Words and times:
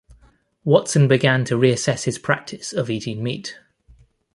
Watson 0.63 1.07
began 1.07 1.45
to 1.45 1.53
reassess 1.53 2.05
his 2.05 2.17
practice 2.17 2.73
of 2.73 2.89
eating 2.89 3.21
meat. 3.21 3.59